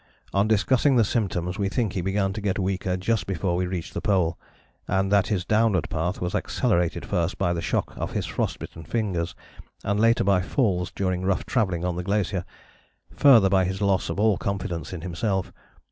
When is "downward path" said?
5.45-6.19